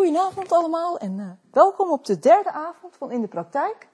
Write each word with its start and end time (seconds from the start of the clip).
Goedenavond 0.00 0.52
allemaal 0.52 0.98
en 0.98 1.18
uh, 1.18 1.30
welkom 1.50 1.90
op 1.90 2.04
de 2.04 2.18
derde 2.18 2.50
avond 2.50 2.96
van 2.96 3.10
In 3.10 3.20
de 3.20 3.28
Praktijk. 3.28 3.88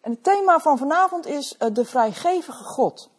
En 0.00 0.10
het 0.10 0.22
thema 0.22 0.58
van 0.58 0.78
vanavond 0.78 1.26
is 1.26 1.56
uh, 1.58 1.68
de 1.74 1.84
vrijgevige 1.84 2.64
God. 2.64 3.10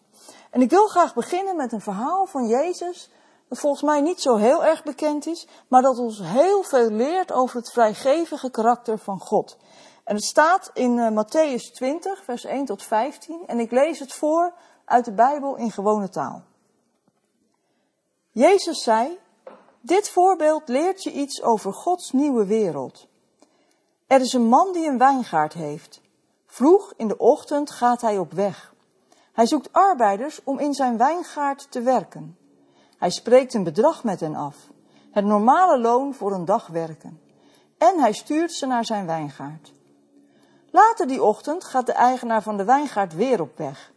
En 0.50 0.62
ik 0.62 0.70
wil 0.70 0.88
graag 0.88 1.14
beginnen 1.14 1.56
met 1.56 1.72
een 1.72 1.82
verhaal 1.82 2.26
van 2.26 2.48
Jezus, 2.48 3.12
dat 3.48 3.60
volgens 3.60 3.82
mij 3.82 4.02
niet 4.02 4.22
zo 4.22 4.36
heel 4.36 4.66
erg 4.66 4.84
bekend 4.84 5.26
is, 5.26 5.48
maar 5.68 5.82
dat 5.82 5.98
ons 5.98 6.20
heel 6.24 6.64
veel 6.64 6.90
leert 6.90 7.32
over 7.32 7.58
het 7.58 7.72
vrijgevige 7.72 8.52
karakter 8.52 8.98
van 8.98 9.20
God. 9.20 9.58
En 10.04 10.16
het 10.16 10.26
staat 10.26 10.72
in 10.74 10.98
uh, 10.98 11.24
Matthäus 11.24 11.74
20, 11.74 12.24
vers 12.24 12.46
1 12.46 12.66
tot 12.66 12.84
15, 12.84 13.44
en 13.48 13.60
ik 13.60 13.72
lees 13.72 14.00
het 14.00 14.14
voor 14.14 14.54
uit 14.86 15.06
de 15.06 15.14
Bijbel 15.14 15.56
in 15.56 15.72
gewone 15.72 16.10
taal. 16.10 16.44
Jezus 18.32 18.84
zei, 18.84 19.20
dit 19.88 20.10
voorbeeld 20.10 20.68
leert 20.68 21.04
je 21.04 21.12
iets 21.12 21.42
over 21.42 21.74
Gods 21.74 22.12
nieuwe 22.12 22.46
wereld. 22.46 23.08
Er 24.08 24.22
is 24.22 24.34
een 24.34 24.48
man 24.48 24.74
die 24.74 24.88
een 24.88 24.98
wijngaard 24.98 25.54
heeft. 25.54 26.02
Vroeg 26.46 26.94
in 26.98 27.08
de 27.08 27.18
ochtend 27.18 27.72
gaat 27.72 28.02
hij 28.02 28.18
op 28.18 28.32
weg. 28.32 28.74
Hij 29.32 29.46
zoekt 29.46 29.74
arbeiders 29.74 30.44
om 30.44 30.60
in 30.60 30.74
zijn 30.74 30.98
wijngaard 30.98 31.72
te 31.72 31.82
werken. 31.82 32.38
Hij 32.98 33.10
spreekt 33.10 33.54
een 33.54 33.64
bedrag 33.64 34.04
met 34.04 34.20
hen 34.20 34.36
af, 34.36 34.56
het 35.12 35.26
normale 35.26 35.80
loon 35.80 36.14
voor 36.14 36.34
een 36.34 36.46
dag 36.46 36.68
werken. 36.68 37.22
En 37.78 38.00
hij 38.00 38.14
stuurt 38.14 38.52
ze 38.52 38.66
naar 38.66 38.86
zijn 38.86 39.06
wijngaard. 39.06 39.74
Later 40.72 41.08
die 41.08 41.24
ochtend 41.24 41.64
gaat 41.64 41.86
de 41.86 41.92
eigenaar 41.92 42.42
van 42.42 42.58
de 42.58 42.64
wijngaard 42.64 43.14
weer 43.14 43.42
op 43.42 43.58
weg. 43.58 43.92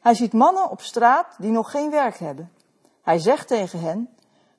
Hij 0.00 0.14
ziet 0.14 0.32
mannen 0.32 0.70
op 0.70 0.80
straat 0.80 1.34
die 1.38 1.50
nog 1.50 1.70
geen 1.70 1.90
werk 1.90 2.18
hebben. 2.18 2.52
Hij 3.02 3.18
zegt 3.18 3.48
tegen 3.48 3.80
hen: 3.80 4.08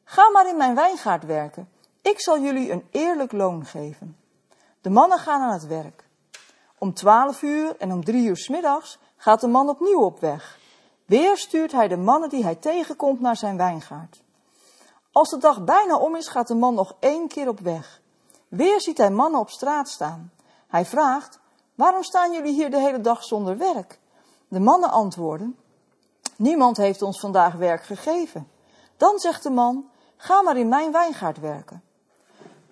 Ga 0.04 0.30
maar 0.30 0.48
in 0.48 0.58
mijn 0.58 0.76
wijngaard 0.76 1.26
werken. 1.26 1.70
Ik 2.02 2.22
zal 2.22 2.40
jullie 2.40 2.72
een 2.72 2.88
eerlijk 2.92 3.32
loon 3.32 3.66
geven. 3.66 4.18
De 4.82 4.90
mannen 4.90 5.20
gaan 5.20 5.42
aan 5.42 5.54
het 5.54 5.68
werk. 5.68 6.04
Om 6.78 6.94
twaalf 6.94 7.42
uur 7.42 7.78
en 7.78 7.92
om 7.92 8.04
drie 8.04 8.28
uur 8.28 8.38
s 8.38 8.48
middags 8.48 9.00
gaat 9.18 9.42
de 9.42 9.48
man 9.48 9.70
opnieuw 9.70 10.02
op 10.02 10.20
weg. 10.20 10.60
Weer 11.06 11.38
stuurt 11.38 11.72
hij 11.72 11.88
de 11.88 11.98
mannen 11.98 12.30
die 12.30 12.44
hij 12.44 12.56
tegenkomt 12.56 13.20
naar 13.20 13.38
zijn 13.38 13.58
wijngaard. 13.58 14.22
Als 15.12 15.30
de 15.30 15.38
dag 15.38 15.64
bijna 15.64 15.98
om 15.98 16.16
is, 16.16 16.28
gaat 16.28 16.48
de 16.48 16.56
man 16.56 16.74
nog 16.74 16.96
één 17.00 17.28
keer 17.28 17.48
op 17.48 17.60
weg. 17.60 18.02
Weer 18.48 18.82
ziet 18.82 18.98
hij 18.98 19.12
mannen 19.12 19.40
op 19.40 19.50
straat 19.50 19.90
staan. 19.90 20.32
Hij 20.68 20.86
vraagt: 20.86 21.40
Waarom 21.76 22.04
staan 22.04 22.32
jullie 22.32 22.54
hier 22.54 22.72
de 22.72 22.80
hele 22.80 23.02
dag 23.02 23.24
zonder 23.24 23.58
werk? 23.58 24.00
De 24.48 24.60
mannen 24.60 24.92
antwoorden: 24.92 25.58
Niemand 26.36 26.78
heeft 26.78 27.02
ons 27.02 27.20
vandaag 27.20 27.54
werk 27.54 27.84
gegeven. 27.84 28.48
Dan 29.02 29.20
zegt 29.20 29.44
de 29.44 29.50
man: 29.50 29.90
Ga 30.18 30.42
maar 30.42 30.58
in 30.58 30.68
mijn 30.70 30.92
wijngaard 30.92 31.40
werken. 31.40 31.84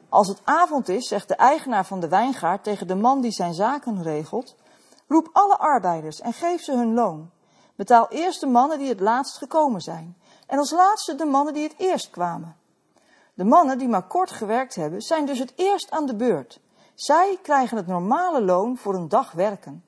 Als 0.09 0.27
het 0.27 0.41
avond 0.43 0.89
is, 0.89 1.07
zegt 1.07 1.27
de 1.27 1.35
eigenaar 1.35 1.85
van 1.85 1.99
de 1.99 2.07
wijngaard 2.07 2.63
tegen 2.63 2.87
de 2.87 2.95
man 2.95 3.21
die 3.21 3.31
zijn 3.31 3.53
zaken 3.53 4.03
regelt: 4.03 4.55
Roep 5.07 5.29
alle 5.33 5.57
arbeiders 5.57 6.21
en 6.21 6.33
geef 6.33 6.61
ze 6.61 6.71
hun 6.71 6.93
loon. 6.93 7.29
Betaal 7.75 8.07
eerst 8.09 8.39
de 8.39 8.47
mannen 8.47 8.77
die 8.77 8.89
het 8.89 8.99
laatst 8.99 9.37
gekomen 9.37 9.81
zijn, 9.81 10.17
en 10.47 10.57
als 10.57 10.71
laatste 10.71 11.15
de 11.15 11.25
mannen 11.25 11.53
die 11.53 11.63
het 11.63 11.75
eerst 11.77 12.09
kwamen. 12.09 12.55
De 13.33 13.45
mannen 13.45 13.77
die 13.77 13.87
maar 13.87 14.07
kort 14.07 14.31
gewerkt 14.31 14.75
hebben, 14.75 15.01
zijn 15.01 15.25
dus 15.25 15.39
het 15.39 15.53
eerst 15.55 15.91
aan 15.91 16.05
de 16.05 16.15
beurt. 16.15 16.59
Zij 16.95 17.39
krijgen 17.41 17.77
het 17.77 17.87
normale 17.87 18.41
loon 18.41 18.77
voor 18.77 18.95
een 18.95 19.09
dag 19.09 19.31
werken. 19.31 19.83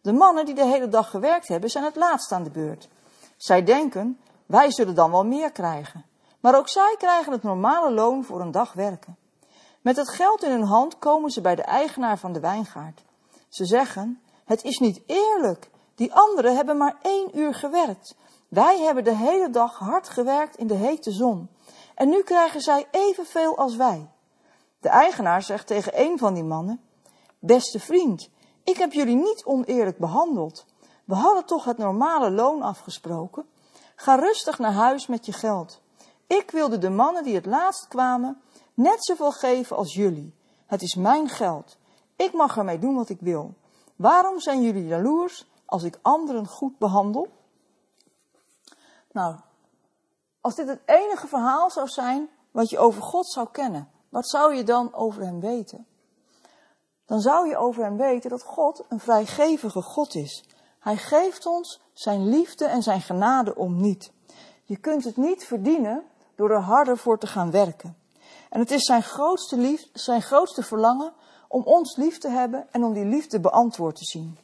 De 0.00 0.12
mannen 0.12 0.44
die 0.44 0.54
de 0.54 0.66
hele 0.66 0.88
dag 0.88 1.10
gewerkt 1.10 1.48
hebben, 1.48 1.70
zijn 1.70 1.84
het 1.84 1.96
laatst 1.96 2.32
aan 2.32 2.42
de 2.42 2.50
beurt. 2.50 2.88
Zij 3.36 3.64
denken, 3.64 4.18
wij 4.46 4.70
zullen 4.70 4.94
dan 4.94 5.10
wel 5.10 5.24
meer 5.24 5.52
krijgen. 5.52 6.04
Maar 6.40 6.56
ook 6.56 6.68
zij 6.68 6.94
krijgen 6.98 7.32
het 7.32 7.42
normale 7.42 7.92
loon 7.92 8.24
voor 8.24 8.40
een 8.40 8.50
dag 8.50 8.72
werken. 8.72 9.16
Met 9.80 9.96
het 9.96 10.10
geld 10.10 10.42
in 10.42 10.50
hun 10.50 10.64
hand 10.64 10.98
komen 10.98 11.30
ze 11.30 11.40
bij 11.40 11.54
de 11.54 11.62
eigenaar 11.62 12.18
van 12.18 12.32
de 12.32 12.40
wijngaard. 12.40 13.04
Ze 13.48 13.64
zeggen, 13.64 14.20
het 14.44 14.62
is 14.62 14.78
niet 14.78 15.02
eerlijk. 15.06 15.70
Die 15.94 16.14
anderen 16.14 16.56
hebben 16.56 16.76
maar 16.76 16.96
één 17.02 17.38
uur 17.38 17.54
gewerkt. 17.54 18.16
Wij 18.48 18.78
hebben 18.80 19.04
de 19.04 19.14
hele 19.14 19.50
dag 19.50 19.78
hard 19.78 20.08
gewerkt 20.08 20.56
in 20.56 20.66
de 20.66 20.74
hete 20.74 21.10
zon. 21.10 21.48
En 21.94 22.08
nu 22.08 22.22
krijgen 22.22 22.60
zij 22.60 22.86
evenveel 22.90 23.56
als 23.56 23.76
wij. 23.76 24.10
De 24.80 24.88
eigenaar 24.88 25.42
zegt 25.42 25.66
tegen 25.66 26.00
een 26.00 26.18
van 26.18 26.34
die 26.34 26.44
mannen, 26.44 26.80
beste 27.38 27.80
vriend, 27.80 28.30
ik 28.64 28.76
heb 28.76 28.92
jullie 28.92 29.16
niet 29.16 29.44
oneerlijk 29.44 29.98
behandeld. 29.98 30.66
We 31.04 31.14
hadden 31.14 31.44
toch 31.44 31.64
het 31.64 31.78
normale 31.78 32.30
loon 32.30 32.62
afgesproken? 32.62 33.46
Ga 33.96 34.14
rustig 34.14 34.58
naar 34.58 34.72
huis 34.72 35.06
met 35.06 35.26
je 35.26 35.32
geld. 35.32 35.80
Ik 36.26 36.50
wilde 36.50 36.78
de 36.78 36.90
mannen 36.90 37.24
die 37.24 37.34
het 37.34 37.46
laatst 37.46 37.88
kwamen 37.88 38.40
net 38.74 39.04
zoveel 39.04 39.32
geven 39.32 39.76
als 39.76 39.94
jullie. 39.94 40.34
Het 40.66 40.82
is 40.82 40.94
mijn 40.94 41.28
geld. 41.28 41.76
Ik 42.16 42.32
mag 42.32 42.56
ermee 42.56 42.78
doen 42.78 42.94
wat 42.94 43.08
ik 43.08 43.20
wil. 43.20 43.54
Waarom 43.96 44.40
zijn 44.40 44.62
jullie 44.62 44.86
jaloers 44.86 45.46
als 45.64 45.82
ik 45.82 45.98
anderen 46.02 46.46
goed 46.46 46.78
behandel? 46.78 47.28
Nou, 49.12 49.36
als 50.40 50.54
dit 50.54 50.68
het 50.68 50.80
enige 50.84 51.26
verhaal 51.26 51.70
zou 51.70 51.88
zijn 51.88 52.28
wat 52.50 52.70
je 52.70 52.78
over 52.78 53.02
God 53.02 53.26
zou 53.26 53.48
kennen, 53.50 53.90
wat 54.08 54.28
zou 54.28 54.54
je 54.54 54.62
dan 54.62 54.94
over 54.94 55.22
hem 55.22 55.40
weten? 55.40 55.86
Dan 57.04 57.20
zou 57.20 57.48
je 57.48 57.56
over 57.56 57.84
hem 57.84 57.96
weten 57.96 58.30
dat 58.30 58.42
God 58.42 58.84
een 58.88 59.00
vrijgevige 59.00 59.82
God 59.82 60.14
is. 60.14 60.44
Hij 60.86 60.96
geeft 60.96 61.46
ons 61.46 61.80
zijn 61.92 62.28
liefde 62.28 62.64
en 62.64 62.82
zijn 62.82 63.00
genade 63.00 63.54
om 63.56 63.80
niet. 63.80 64.12
Je 64.64 64.76
kunt 64.76 65.04
het 65.04 65.16
niet 65.16 65.44
verdienen 65.44 66.02
door 66.34 66.50
er 66.50 66.60
harder 66.60 66.98
voor 66.98 67.18
te 67.18 67.26
gaan 67.26 67.50
werken. 67.50 67.96
En 68.50 68.60
het 68.60 68.70
is 68.70 68.84
zijn 68.84 69.02
grootste, 69.02 69.56
lief, 69.56 69.88
zijn 69.92 70.22
grootste 70.22 70.62
verlangen 70.62 71.12
om 71.48 71.62
ons 71.62 71.96
lief 71.96 72.18
te 72.18 72.28
hebben 72.28 72.66
en 72.70 72.84
om 72.84 72.92
die 72.92 73.04
liefde 73.04 73.40
beantwoord 73.40 73.96
te 73.96 74.04
zien. 74.04 74.38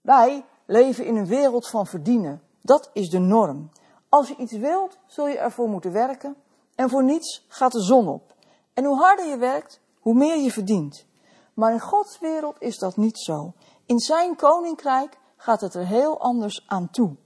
Wij 0.00 0.44
leven 0.66 1.04
in 1.04 1.16
een 1.16 1.26
wereld 1.26 1.68
van 1.68 1.86
verdienen. 1.86 2.42
Dat 2.62 2.90
is 2.92 3.08
de 3.08 3.18
norm. 3.18 3.70
Als 4.08 4.28
je 4.28 4.36
iets 4.36 4.52
wilt, 4.52 4.98
zul 5.06 5.28
je 5.28 5.38
ervoor 5.38 5.68
moeten 5.68 5.92
werken 5.92 6.36
en 6.74 6.90
voor 6.90 7.04
niets 7.04 7.44
gaat 7.48 7.72
de 7.72 7.82
zon 7.82 8.08
op. 8.08 8.34
En 8.74 8.84
hoe 8.84 8.98
harder 8.98 9.26
je 9.26 9.36
werkt, 9.36 9.80
hoe 10.00 10.14
meer 10.14 10.36
je 10.36 10.50
verdient. 10.52 11.06
Maar 11.54 11.72
in 11.72 11.80
Gods 11.80 12.18
wereld 12.18 12.56
is 12.58 12.78
dat 12.78 12.96
niet 12.96 13.18
zo. 13.18 13.52
In 13.86 13.98
zijn 13.98 14.36
koninkrijk 14.36 15.18
gaat 15.36 15.60
het 15.60 15.74
er 15.74 15.86
heel 15.86 16.20
anders 16.20 16.64
aan 16.66 16.90
toe. 16.90 17.16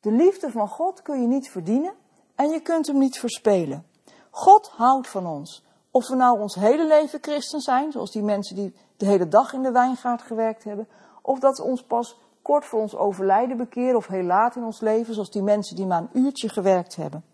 De 0.00 0.12
liefde 0.12 0.50
van 0.50 0.68
God 0.68 1.02
kun 1.02 1.20
je 1.20 1.26
niet 1.26 1.50
verdienen 1.50 1.94
en 2.34 2.48
je 2.48 2.60
kunt 2.60 2.86
hem 2.86 2.98
niet 2.98 3.18
verspelen. 3.18 3.86
God 4.30 4.68
houdt 4.68 5.08
van 5.08 5.26
ons. 5.26 5.64
Of 5.90 6.08
we 6.08 6.14
nou 6.14 6.40
ons 6.40 6.54
hele 6.54 6.86
leven 6.86 7.18
christen 7.22 7.60
zijn, 7.60 7.92
zoals 7.92 8.10
die 8.10 8.22
mensen 8.22 8.56
die 8.56 8.74
de 8.96 9.06
hele 9.06 9.28
dag 9.28 9.52
in 9.52 9.62
de 9.62 9.72
wijngaard 9.72 10.22
gewerkt 10.22 10.64
hebben, 10.64 10.88
of 11.22 11.38
dat 11.38 11.58
we 11.58 11.64
ons 11.64 11.82
pas 11.82 12.18
kort 12.42 12.64
voor 12.64 12.80
ons 12.80 12.96
overlijden 12.96 13.56
bekeren 13.56 13.96
of 13.96 14.06
heel 14.06 14.22
laat 14.22 14.56
in 14.56 14.64
ons 14.64 14.80
leven, 14.80 15.14
zoals 15.14 15.30
die 15.30 15.42
mensen 15.42 15.76
die 15.76 15.86
maar 15.86 16.00
een 16.00 16.18
uurtje 16.18 16.48
gewerkt 16.48 16.96
hebben. 16.96 17.24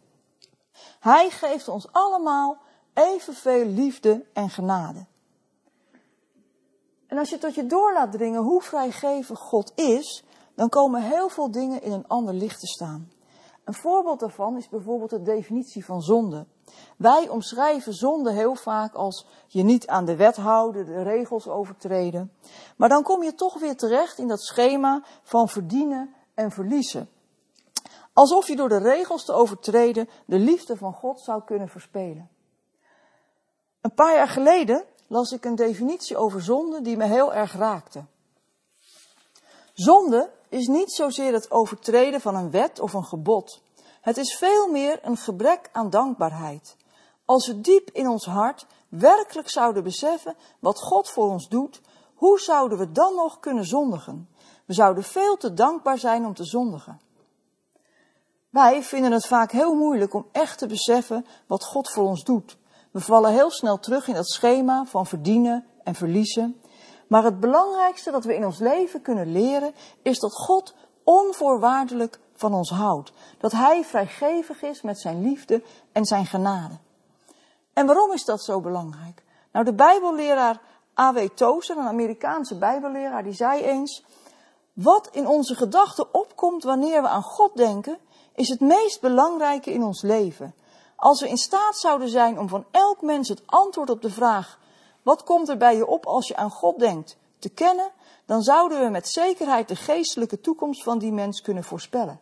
Hij 1.01 1.31
geeft 1.31 1.69
ons 1.69 1.93
allemaal 1.93 2.59
evenveel 2.95 3.65
liefde 3.65 4.25
en 4.33 4.51
genade. 4.51 5.07
En 7.17 7.23
als 7.23 7.31
je 7.31 7.39
tot 7.39 7.55
je 7.55 7.67
door 7.67 7.93
laat 7.93 8.13
dringen 8.13 8.43
hoe 8.43 8.63
vrijgevig 8.63 9.39
God 9.39 9.73
is, 9.75 10.25
dan 10.55 10.69
komen 10.69 11.03
heel 11.03 11.29
veel 11.29 11.51
dingen 11.51 11.83
in 11.83 11.93
een 11.93 12.07
ander 12.07 12.35
licht 12.35 12.61
te 12.61 12.67
staan. 12.67 13.11
Een 13.65 13.75
voorbeeld 13.75 14.21
daarvan 14.21 14.57
is 14.57 14.69
bijvoorbeeld 14.69 15.11
de 15.11 15.23
definitie 15.23 15.85
van 15.85 16.03
zonde. 16.03 16.47
Wij 16.97 17.29
omschrijven 17.29 17.93
zonde 17.93 18.33
heel 18.33 18.55
vaak 18.55 18.95
als 18.95 19.27
je 19.47 19.63
niet 19.63 19.87
aan 19.87 20.05
de 20.05 20.17
wet 20.17 20.37
houden, 20.37 20.87
de 20.87 21.03
regels 21.03 21.49
overtreden. 21.49 22.33
Maar 22.77 22.89
dan 22.89 23.03
kom 23.03 23.23
je 23.23 23.35
toch 23.35 23.61
weer 23.61 23.77
terecht 23.77 24.19
in 24.19 24.29
dat 24.29 24.43
schema 24.43 25.03
van 25.23 25.49
verdienen 25.49 26.15
en 26.35 26.51
verliezen. 26.51 27.09
Alsof 28.13 28.49
je 28.49 28.57
door 28.57 28.69
de 28.69 28.79
regels 28.79 29.25
te 29.25 29.33
overtreden 29.33 30.09
de 30.27 30.39
liefde 30.39 30.77
van 30.77 30.93
God 30.93 31.21
zou 31.21 31.45
kunnen 31.45 31.69
verspelen. 31.69 32.29
Een 33.81 33.95
paar 33.95 34.15
jaar 34.15 34.29
geleden 34.29 34.85
las 35.07 35.33
ik 35.33 35.45
een 35.45 35.55
definitie 35.55 36.17
over 36.17 36.43
zonde 36.43 36.83
die 36.83 36.97
me 36.97 37.05
heel 37.05 37.35
erg 37.35 37.53
raakte. 37.53 38.05
Zonde 39.73 40.31
is 40.49 40.67
niet 40.67 40.93
zozeer 40.93 41.33
het 41.33 41.51
overtreden 41.51 42.21
van 42.21 42.35
een 42.35 42.51
wet 42.51 42.81
of 42.81 42.93
een 42.93 43.05
gebod. 43.05 43.61
Het 44.01 44.17
is 44.17 44.37
veel 44.37 44.71
meer 44.71 44.99
een 45.03 45.17
gebrek 45.17 45.69
aan 45.73 45.91
dankbaarheid. 45.91 46.77
Als 47.25 47.47
we 47.47 47.61
diep 47.61 47.91
in 47.91 48.09
ons 48.09 48.25
hart 48.25 48.67
werkelijk 48.89 49.51
zouden 49.51 49.83
beseffen 49.83 50.37
wat 50.59 50.81
God 50.81 51.11
voor 51.11 51.29
ons 51.29 51.49
doet, 51.49 51.81
hoe 52.15 52.41
zouden 52.41 52.79
we 52.79 52.93
dan 52.93 53.15
nog 53.15 53.41
kunnen 53.41 53.65
zondigen? 53.65 54.29
We 54.65 54.75
zouden 54.75 55.05
veel 55.05 55.37
te 55.37 55.55
dankbaar 55.55 55.99
zijn 55.99 56.27
om 56.27 56.35
te 56.35 56.45
zondigen. 56.45 57.01
Wij 58.51 58.83
vinden 58.83 59.13
het 59.13 59.27
vaak 59.27 59.53
heel 59.53 59.75
moeilijk 59.75 60.15
om 60.15 60.27
echt 60.33 60.59
te 60.59 60.67
beseffen 60.67 61.27
wat 61.47 61.65
God 61.65 61.91
voor 61.91 62.05
ons 62.05 62.25
doet. 62.25 62.57
We 62.97 63.03
vallen 63.03 63.33
heel 63.33 63.51
snel 63.51 63.79
terug 63.79 64.09
in 64.09 64.15
dat 64.15 64.29
schema 64.29 64.85
van 64.85 65.07
verdienen 65.07 65.67
en 65.85 65.95
verliezen. 65.95 66.61
Maar 67.09 67.25
het 67.25 67.41
belangrijkste 67.41 68.11
dat 68.11 68.25
we 68.25 68.35
in 68.35 68.45
ons 68.45 68.59
leven 68.59 69.03
kunnen 69.03 69.33
leren 69.33 69.75
is 70.03 70.19
dat 70.19 70.33
God 70.33 70.75
onvoorwaardelijk 71.05 72.19
van 72.35 72.55
ons 72.55 72.71
houdt. 72.71 73.13
Dat 73.39 73.53
Hij 73.53 73.85
vrijgevig 73.85 74.63
is 74.63 74.83
met 74.83 75.01
zijn 75.01 75.23
liefde 75.23 75.63
en 75.93 76.05
zijn 76.05 76.27
genade. 76.27 76.79
En 77.73 77.87
waarom 77.87 78.13
is 78.13 78.25
dat 78.25 78.45
zo 78.45 78.61
belangrijk? 78.61 79.23
Nou, 79.53 79.65
de 79.65 79.75
Bijbelleraar 79.75 80.61
A.W. 81.01 81.19
Tozer, 81.35 81.77
een 81.77 81.87
Amerikaanse 81.87 82.59
Bijbelleraar, 82.59 83.23
die 83.23 83.33
zei 83.33 83.63
eens: 83.63 84.05
Wat 84.73 85.09
in 85.13 85.27
onze 85.27 85.55
gedachten 85.55 86.15
opkomt 86.15 86.65
wanneer 86.65 87.03
we 87.03 87.09
aan 87.09 87.23
God 87.23 87.57
denken, 87.57 87.99
is 88.35 88.49
het 88.49 88.61
meest 88.61 89.01
belangrijke 89.01 89.73
in 89.73 89.83
ons 89.83 90.03
leven. 90.03 90.55
Als 90.97 91.21
we 91.21 91.29
in 91.29 91.37
staat 91.37 91.77
zouden 91.77 92.09
zijn 92.09 92.39
om 92.39 92.49
van 92.49 92.65
elk 92.71 93.03
mens 93.03 93.29
het 93.29 93.43
antwoord 93.47 93.91
op 93.91 94.03
de 94.03 94.11
vraag: 94.11 94.59
wat 95.03 95.23
komt 95.23 95.49
er 95.49 95.57
bij 95.57 95.77
je 95.77 95.87
op 95.87 96.07
als 96.07 96.29
je 96.29 96.37
aan 96.37 96.51
God 96.51 96.79
denkt, 96.79 97.17
te 97.39 97.49
kennen, 97.49 97.91
dan 98.27 98.43
zouden 98.43 98.81
we 98.81 98.89
met 98.89 99.09
zekerheid 99.09 99.69
de 99.69 99.77
geestelijke 99.77 100.41
toekomst 100.41 100.83
van 100.83 100.99
die 100.99 101.13
mens 101.13 101.43
kunnen 101.43 101.65
voorspellen. 101.65 102.21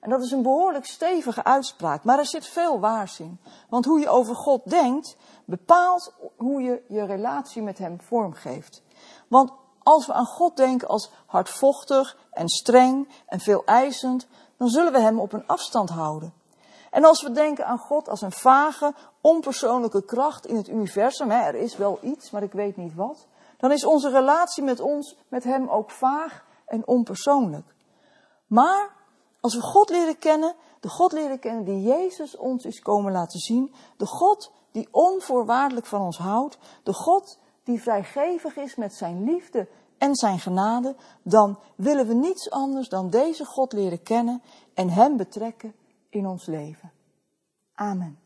En 0.00 0.10
dat 0.10 0.22
is 0.22 0.30
een 0.30 0.42
behoorlijk 0.42 0.86
stevige 0.86 1.44
uitspraak, 1.44 2.04
maar 2.04 2.18
er 2.18 2.26
zit 2.26 2.46
veel 2.46 2.80
waars 2.80 3.20
in. 3.20 3.40
Want 3.68 3.84
hoe 3.84 4.00
je 4.00 4.08
over 4.08 4.34
God 4.34 4.60
denkt, 4.64 5.16
bepaalt 5.44 6.14
hoe 6.36 6.62
je 6.62 6.82
je 6.88 7.04
relatie 7.04 7.62
met 7.62 7.78
Hem 7.78 8.00
vormgeeft. 8.00 8.82
Want 9.28 9.52
als 9.82 10.06
we 10.06 10.12
aan 10.12 10.26
God 10.26 10.56
denken 10.56 10.88
als 10.88 11.10
hardvochtig 11.26 12.16
en 12.30 12.48
streng 12.48 13.08
en 13.26 13.40
veel 13.40 13.64
eisend, 13.64 14.26
dan 14.56 14.68
zullen 14.68 14.92
we 14.92 15.00
Hem 15.00 15.20
op 15.20 15.32
een 15.32 15.46
afstand 15.46 15.90
houden. 15.90 16.37
En 16.98 17.04
als 17.04 17.22
we 17.22 17.32
denken 17.32 17.66
aan 17.66 17.78
God 17.78 18.08
als 18.08 18.20
een 18.20 18.32
vage, 18.32 18.94
onpersoonlijke 19.20 20.04
kracht 20.04 20.46
in 20.46 20.56
het 20.56 20.68
universum, 20.68 21.30
hè, 21.30 21.40
er 21.40 21.54
is 21.54 21.76
wel 21.76 21.98
iets, 22.02 22.30
maar 22.30 22.42
ik 22.42 22.52
weet 22.52 22.76
niet 22.76 22.94
wat, 22.94 23.26
dan 23.56 23.72
is 23.72 23.84
onze 23.84 24.10
relatie 24.10 24.62
met 24.62 24.80
ons, 24.80 25.16
met 25.28 25.44
Hem 25.44 25.68
ook 25.68 25.90
vaag 25.90 26.44
en 26.66 26.86
onpersoonlijk. 26.86 27.74
Maar 28.46 28.96
als 29.40 29.54
we 29.54 29.60
God 29.60 29.88
leren 29.90 30.18
kennen, 30.18 30.54
de 30.80 30.88
God 30.88 31.12
leren 31.12 31.38
kennen 31.38 31.64
die 31.64 31.82
Jezus 31.82 32.36
ons 32.36 32.64
is 32.64 32.80
komen 32.80 33.12
laten 33.12 33.38
zien, 33.38 33.74
de 33.96 34.06
God 34.06 34.52
die 34.72 34.88
onvoorwaardelijk 34.90 35.86
van 35.86 36.00
ons 36.00 36.18
houdt, 36.18 36.58
de 36.82 36.94
God 36.94 37.38
die 37.64 37.82
vrijgevig 37.82 38.56
is 38.56 38.74
met 38.74 38.94
zijn 38.94 39.24
liefde 39.24 39.68
en 39.98 40.14
zijn 40.14 40.38
genade, 40.38 40.96
dan 41.22 41.58
willen 41.76 42.06
we 42.06 42.14
niets 42.14 42.50
anders 42.50 42.88
dan 42.88 43.10
deze 43.10 43.44
God 43.44 43.72
leren 43.72 44.02
kennen 44.02 44.42
en 44.74 44.90
Hem 44.90 45.16
betrekken 45.16 45.74
in 46.08 46.26
ons 46.26 46.46
leven. 46.46 46.92
Amen. 47.74 48.18